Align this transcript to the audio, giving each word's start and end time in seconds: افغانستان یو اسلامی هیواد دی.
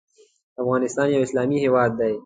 افغانستان 0.61 1.07
یو 1.09 1.21
اسلامی 1.25 1.57
هیواد 1.65 1.91
دی. 1.99 2.13